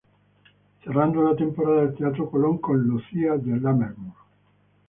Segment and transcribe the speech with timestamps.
[0.83, 4.13] Cerrando la temporada del Teatro Colón con "Lucia di Lammermoor".